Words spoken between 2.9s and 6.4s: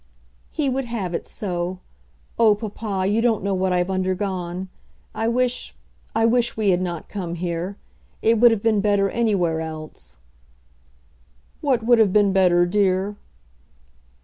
you don't know what I've undergone. I wish, I